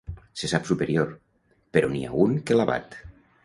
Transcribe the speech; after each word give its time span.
Se 0.39 0.47
sap 0.53 0.65
superior, 0.69 1.11
però 1.77 1.93
n'hi 1.95 2.03
ha 2.09 2.17
un 2.25 2.35
que 2.49 2.61
l'abat. 2.61 3.01